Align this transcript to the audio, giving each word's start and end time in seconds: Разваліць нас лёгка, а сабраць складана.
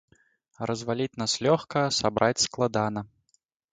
Разваліць 0.69 1.13
нас 1.23 1.35
лёгка, 1.47 1.85
а 1.91 1.93
сабраць 1.99 2.45
складана. 2.49 3.09